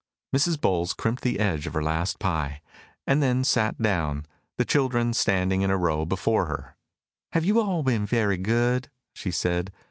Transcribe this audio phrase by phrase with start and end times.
[0.35, 0.59] Mrs.
[0.59, 2.63] Bowles crimped the edge of her last pie,
[3.05, 4.25] and then sat down,
[4.57, 6.75] the children standing in a row before her.
[7.33, 9.71] "Have you all been very good?" she said.